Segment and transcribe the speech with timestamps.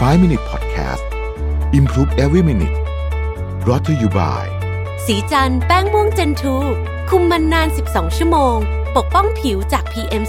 [0.00, 1.04] 5 Minute Podcast
[1.72, 2.76] Improve Every Minute
[3.64, 4.44] brought to you by
[5.06, 6.56] สีจันแป้งม่วงเจนทู
[7.10, 8.56] คุมมันนาน 12 ชั่วโมง
[8.96, 10.22] ปกป้องผิวจาก PM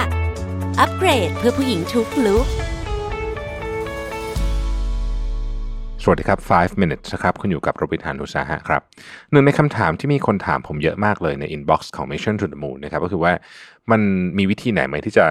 [0.00, 2.46] 2.5 อัปเกรดเพื่อผู้หญิงทุกลุก
[6.02, 8.82] สวัสดีครับ 5 minutes นะครับ คุณอยู่กับโรบินฮานุสาหะครับ
[9.30, 13.32] หนึ่งในคำถามที่มีคนถามผมเยอะมากเลยใน inbox ของ Mission to the Moon นะครับ ก็คือว่า
[13.90, 14.00] มัน
[14.38, 15.26] มีวิธีไหนไหมที่จะ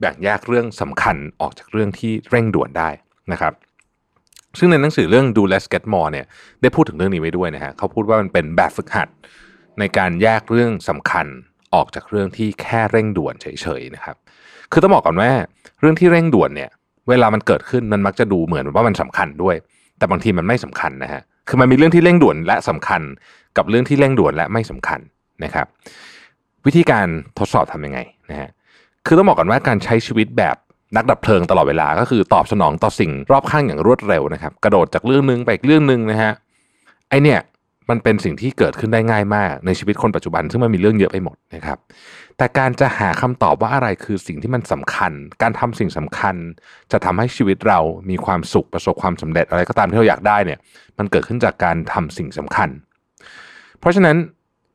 [0.00, 2.90] แบ่งแยกเรื่องสำคัญออกจากเรื่องที่เร่งด่วนได้
[3.32, 3.52] นะครับ
[4.58, 6.26] ซึ่งในหนังสือเรื่อง Do Less Get More เนี่ย
[6.62, 9.08] ได้พูดถึงเรื่องนี้ไว้ด้วยนะฮะเขาพูดว่ามันเป็นแบบฝึกหัด
[9.78, 11.26] ในการแยกเรื่องสำคัญ
[11.74, 13.46] ออกจากเรื่องที่แค่เร่งด่วนเฉ
[13.80, 14.16] ยๆนะครับ
[14.72, 15.30] คือต้องบอกก่อนว่า
[15.80, 16.70] เรื่องที่เร่งด่วนเนี่ย
[17.08, 19.56] เวลามันเกิดขึ้นมันมักจะดูเหมือนว่ามันสำคัญด้วย
[19.98, 23.02] แต่บางทีมันไม่สำคัญนะฮะ คือมันมีเรื่องที่เร่งด่วนและสำคัญ
[23.56, 25.00] กับเรื่องที่เร่งด่วนและไม่สำคัญ
[25.44, 25.66] นะครับ
[26.66, 27.06] วิธีการ
[27.38, 28.50] ทดสอบทำยังไงนะฮะ
[29.06, 30.56] คือต้องบอกก่อนว่าการใช้ชีวิตแบบ
[30.96, 36.32] นักดับเพลิงตลอดเวลาก็คือตอบสนองต่อสิ่งรอบข้างอย่างรวดเร็วนะครับ กระโดดจากเรื่องหนึงไปอีกเรื่องหนึ่งนะฮะ
[37.08, 37.40] ไอเนี่ย
[37.90, 41.78] มันเป็นสิ่งที่เกิดขึ้นได้ง่ายมากในชีวิตคนปัจจุบัน ซึ่งมันมีเรื่องเยอะไปหมดนะครับ
[42.36, 45.12] แต่การจะหาคำตอบว่าอะไรคือสิ่งที่มันสำคัญ
[45.42, 46.36] การทำสิ่งสำคัญ
[46.92, 50.58] จะทำให้ชีวิตเรามีความสุขประสบความสำเร็จอะไรก็ตามที่เราอยากได้เนี่ย
[50.98, 52.68] มันเกิดขึ้นจากการทำสิ่งสำคัญ
[53.80, 54.16] เพราะฉะนั้น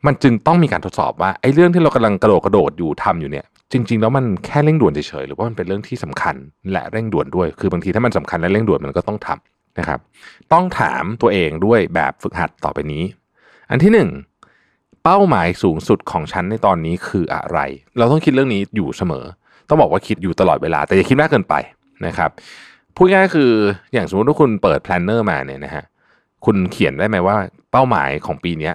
[0.06, 6.36] มันจึงต้องมีการทดสอบว่าไอ้เรื่องที่เรากำลังกระโดดกระโดดอยู่ทำอยู่เนี่ยจริง ๆ แล้วมันแค่เร่งด่วนเฉยๆหรือว่ามันเป็นเรื่องที่สำคัญ
[6.72, 10.00] และเร่งด่วนด้วย คือบางทีถ้ามันสำคัญและเร่งด่วนมันก็ต้องทำนะครับ
[10.54, 13.04] ต้องถามตัวเองด้วยแบบฝึกหัดต่อไปนี้
[13.70, 14.10] อันที่หนึ่ง
[15.04, 17.60] เป้าหมายสูงสุดของฉันในตอนนี้คืออะไร
[17.98, 19.26] เราต้องคิดเรื่องนี้อยู่เสมอ
[19.70, 21.56] ต้องบอกว่าคิดอยู่ตลอดเวลา แต่อย่าคิดมากเกินไป
[22.06, 22.30] นะครับ
[22.96, 23.52] พูดง่ายคือ
[23.94, 25.84] อย่างสมมติว่าคุณเปิด planner มาเนี่ยนะฮะ
[26.46, 27.36] คุณเขียนได้ไหมว่า
[27.72, 28.72] เป้าหมายของปีนี้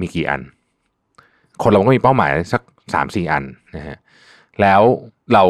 [0.00, 0.40] มีกี่อัน
[1.62, 2.62] คนเราก็มีเป้าหมายสัก
[2.94, 3.44] สามสี่อัน
[3.76, 3.96] นะฮะ
[4.60, 4.82] แล้ว
[5.34, 5.44] เรา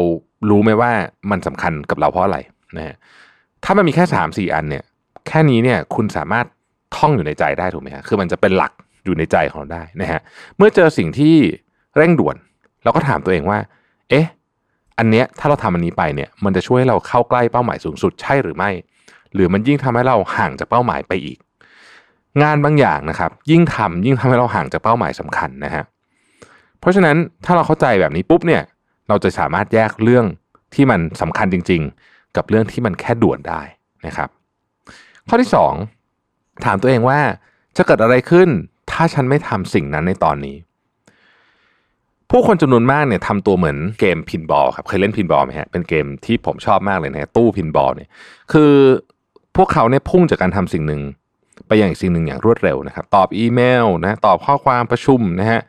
[0.49, 0.91] รู้ไหมว่า
[1.31, 2.37] มันสำคัญกับเราเพราะอะไร
[2.77, 2.95] นะฮะ
[3.63, 4.83] ถ้ามันมีแค่สามสี่อันเนี่ย
[5.27, 6.45] แค่นี้เนี่ยคุณสามารถ
[6.97, 8.71] ท่องอยู่ในใจได้ถูกไหมฮะคือมันจะเป็นหลัก
[9.05, 10.19] อยู่ในใจของเราได้นะฮะ
[10.57, 11.35] เมื่อเจอสิ่งที่
[11.97, 12.35] เร่งด่วน
[12.83, 13.59] เราก็ถามตัวเองว่า
[14.09, 14.25] เอ๊ะ
[14.97, 18.69] อันเนี้ยถ้าเราทำอันนี้ไปเนี่ย มันจะช่วยให้เราเข้าใกล้เป้าหมายสูงสุดใช่หรือไม่
[19.33, 21.37] หรือมันยิ่งทำให้เราห่างจากเป้าหมายไปอีก
[22.43, 25.83] งานบางอย่างนะครับ ยิ่งทำยิ่งทำให้เราห่างจากเป้าหมายสำคัญนะฮะ
[26.85, 28.63] เพราะฉะนั้นถ้าเราเข้าใจแบบนี้ปุ๊บเนี่ย
[29.09, 30.25] เราจะสามารถแยกเรื่อง
[30.73, 33.61] ที่มันสำคัญจริง ๆ กับเรื่องที่มันแค่ด่วนได้
[34.05, 34.29] นะครับ
[35.27, 35.73] ข้อที่สอง
[36.65, 37.19] ถามตัวเองว่า
[37.77, 38.49] จะเกิดอะไรขึ้น
[38.91, 40.57] ถ้าฉันไม่ทำสิ่งนั้นในตอนนี้
[42.29, 48.09] ผู้คนจำนวนมากเนี่ยทำตัวเหมือนเกม pinball ครับเคยเล่น pinball ไหมฮะเป็นเกมที่ผมชอบมากเลยนะฮะตู้ pinball เนี่ย
[48.53, 48.71] คือ
[49.55, 51.01] พวกเขาเนี่ยพุ่งจากการทำสิ่งหนึ่ง
[51.67, 55.61] ไปอย่างอีกสิ่งหนึ่งอย่างรวดเร็วนะครับ ตอบอีเมลนะตอบข้อความประชุมนะฮะ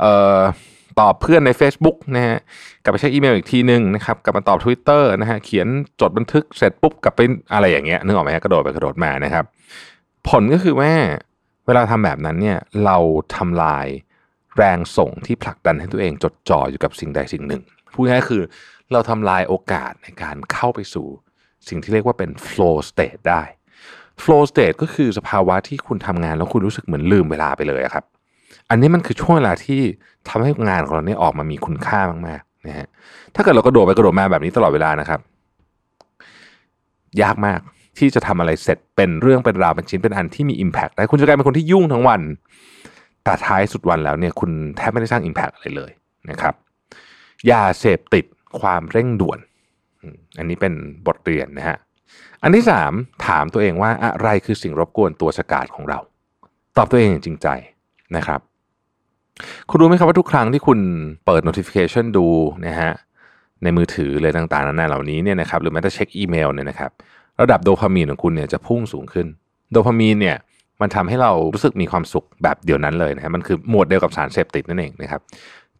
[0.00, 0.40] เอ่อ
[1.00, 2.38] ตอบเพื่อนใน Facebook นะฮะ
[2.82, 5.66] กลับไปเช็คอีเมลอีกทีหนึ่งนะครับกลับมาตอบ Twitter นะฮะเขียน
[6.00, 7.20] จดบันทึกเสร็จปุ๊บกลับไป
[7.54, 9.44] อะไรอย่างเงี้ยนึกออกไหมฮะกระโดดไปกระโดดมานะครับ
[10.28, 10.92] ผลก็คือว่า
[11.66, 12.96] เวลาทำแบบนั้นเนี่ยเรา
[13.36, 13.86] ทำลาย
[14.56, 17.62] แรงส่งที่ผลักดันให้ตัวเองจดจ่ออยู่กับสิ่งใดสิ่งหนึ่ง
[17.94, 18.42] พูดง่ายๆคือ
[18.92, 21.06] เราทำลายโอกาสในการเข้าไปสู่
[21.68, 23.42] สิ่งที่เรียกว่าเป็น flow state ได้
[24.22, 28.04] flow state ก็คือสภาวะที่คุณทำงานแล้วคุณรู้สึกเหมือนลืมเวลาไปเลยครับ
[28.70, 29.80] อันนี้มันคือช่วงเวลาที่
[30.28, 32.88] ทำให้งานของเราเนี่ยออกมามีคุณค่ามากๆนะฮะ
[33.34, 35.20] ถ้าเกิดเรากระโดดไปกระโดดมาแบบนี้ตลอดเวลานะครับ
[37.22, 37.60] ยากมาก
[37.98, 42.20] ที่จะทำอะไรเสร็จเป็นเรื่องเป็นราวเป็นชิ้นเป็นอันที่มี Impact ได้คุณจะกลายเป็นคนที่ยุ่งทั้งวัน
[43.24, 45.90] แต่ท้ายสุดวันแล้วเนี่ยคุณแทบไม่ได้สร้าง Impact อะไรเลย
[46.30, 46.54] นะครับ
[47.46, 48.24] อย่าเสพติด
[48.60, 49.38] ความเร่งด่วน
[50.38, 50.72] อันนี้เป็น
[51.06, 51.78] บทเรียนนะฮะ
[52.42, 52.92] อันที่สาม
[53.26, 55.98] ถามตัวเองว่าอะไรคือสิ่งรบกวนตัวสกาดของเรา
[56.76, 57.48] ตอบตัวเองอย่างจริงใจ
[58.16, 58.40] นะครับ
[59.70, 60.78] คุณรู้ไหมครับว่าทุกครั้งที่คุณ
[61.26, 62.26] เปิด notification ดู
[62.66, 62.92] นะฮะ
[63.62, 66.90] ในมือถือเลยต่างๆนานาเหล่านี้เนี่ยนะครับหรือแม้แต่เช็คอีเมลเนี่ยนะครับ
[67.40, 69.26] ระดับโดพามีนของคุณเนี่ยจะพุ่งสูงขึ้น
[69.72, 70.36] โดพามีนเนี่ย
[70.80, 75.20] มันทำให้เรารู้สึกมีความสุขแบบเดียวนั้นเลยนะฮะมันคือหมวดเดียวกับสารเสพติดนั่นเองนะครับ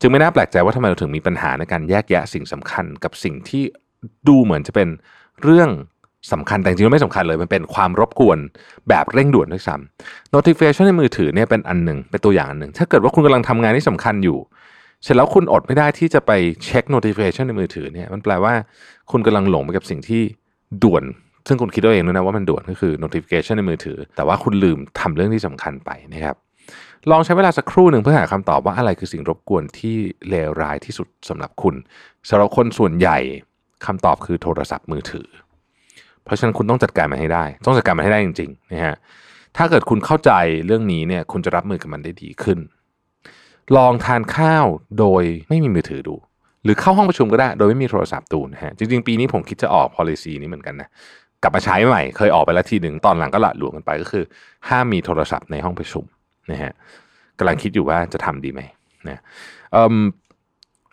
[0.01, 3.63] จึงไม่น่าแปลกใจว่าทำไมเราถึงมีปัญหาในการแยกแยะสิ่งสำคัญกับสิ่งที่
[4.29, 4.89] ดูเหมือนจะเป็น
[5.43, 5.71] เรื่อง
[6.33, 8.39] สำคัญแต่จริงๆไม่สำคัญเลย มันเป็นความรบกวน
[8.89, 14.39] แบบเร่งด่วนด้วยซ้ำ notification ในมือถือเนี่ยเป็นอันหนึ่งเป็นตัวอย่างอันหนึ่งถ้าเกิดว่าคุณกำลังทำงานที่สำคัญอยู่
[15.03, 16.31] เสร็จแล้วคุณอดไม่ได้ที่จะไป
[16.65, 18.53] เช็ค notification ในมือถือเนี่ยมันแปลว่า
[19.11, 20.23] คุณกำลังหลงไปกับสิ่งที่
[20.83, 21.05] ด่วน
[21.49, 26.37] ซึ่งคุณคิดเอาเองด้วยนะว่ามันด่วนก็คือ notification ในมือถือ แต่ว่าคุณลืมทำเรื่องที่สำคัญไปนะครับ
[27.11, 29.97] ลองใช้เวลาสักครู่หนึ่งเพื่อหาคำตอบว่าอะไรคือสิ่งรบกวนที่
[30.29, 31.75] เลวร้ายที่สุดสำหรับคุณ
[32.29, 33.19] สำหรับคนส่วนใหญ่
[33.87, 35.27] คำตอบคือโทรศัพท์มือถือ
[36.25, 38.97] เพราะฉะนั้นคุณต้องจัดการมันให้ได้ ต้องจัดการมันให้ได้จริงๆนะฮะ
[39.57, 40.33] ถ้าเกิดคุณเข้าใจ
[40.67, 42.59] เรื่องนี้เนี่ยคุณจะรับมือกับมันได้ดีขึ้น
[43.77, 44.67] ลองทานข้าว
[44.99, 46.17] โดยไม่มีมือถือดู
[46.65, 50.89] หรือเข้าห้องประชุมก็ได้ โดยไม่มีโทรศัพท์ดูนะฮะจริงๆ ปีนี้ผมคิดจะออก policy นี้เหมือนกันนะ
[51.43, 54.25] กลับมาใช้ใหม่เคยออกไปแล้วทีหนึ่งตอนหลังก็ละหลวมกันไปก็คือ
[54.69, 56.05] ห้ามมีโทรศัพท์ในห้องประชุม
[56.51, 56.73] นะฮะ
[57.39, 58.61] กำลังคิดอยู่ว่าจะทำดีไหม
[59.09, 59.23] นะ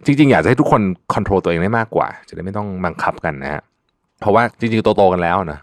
[0.05, 0.81] จริงๆ อยากจะให้ทุกคน
[1.13, 3.61] คอนโทรลตัวเองได้มากกว่า จะได้ไม่ต้องบังคับกันนะฮะ
[4.21, 5.59] เพราะว่าจริงๆโตๆกันแล้วนะ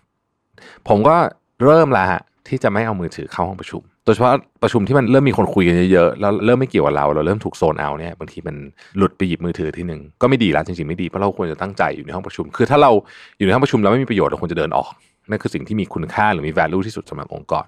[0.89, 1.17] ผมก็
[1.65, 8.56] เริ่มแล้วฮะที่จะไม่เอามือถือเข้าห้องประชุม โดยเฉพาะประชุมที่มันเริ่มมีคนคุยกันเยอะๆ แล้วเริ่มไม่เกี่ยวกับเรา เราเริ่มถูกโซนเอาเนี่ย บางทีมัน
[8.97, 12.91] หลุดไปหยิบมือถือทีหนึ่งก็ไม่ดีแล้วจริงๆไม่ดี เพราะเราควรจะตั้งใจอยู่ในห้องประชุม คือถ้าเรา
[13.39, 14.91] อยู่ในห้องประชุมแล้วไม่มีประโยชน์เราควรจะเดินออก
[15.31, 17.67] นั่นคือสิ่งที่มีคุณค่าหรือมี value ที่สุดสำหรับองค์กร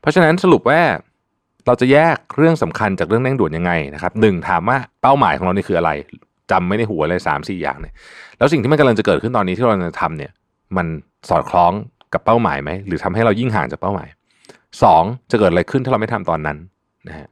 [0.00, 0.80] เพราะฉะนั้นสรุปว่า
[1.66, 5.90] เราจะแยกเรื่องสำคัญจากเรื่องเร่งด่วนยังไงนะครับหนึ่งถามว่าเป้าหมายของเรานี่คืออะไร
[6.50, 7.94] จำไม่ในหัวเลยสามสี่อย่างเนี่ย
[8.38, 10.32] แล้วสิ่งที่มันกำลังจะเกิดขึ้นตอนนี้ที่เราจะทำเนี่ย
[10.76, 10.86] มัน
[11.28, 11.72] สอดคล้อง
[12.12, 14.08] กับเป้าหมายไหมหรือทำให้เรายิ่งห่างจากเป้าหมาย
[14.82, 16.58] สองจะเกิดอะไรขึ้นถ้าเราไม่ทำตอนนั้น
[17.08, 17.28] นะฮะ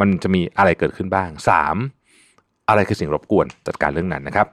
[0.00, 1.76] มันจะมีอะไรเกิดขึ้นบ้างสาม
[2.68, 4.46] อะไรคือสิ่งรบกวนจัดการเรื่องนั้นนะครับ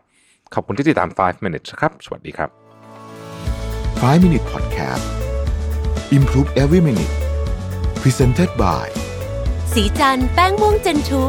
[0.54, 2.50] ขอบคุณที่ติดตาม 5 minutes ครับ สวัสดีครับ
[4.02, 5.06] 5 minute podcast
[6.18, 7.14] improve every minute
[8.02, 8.88] presented by
[9.74, 11.24] สีจันแป้งม่วงเจนทู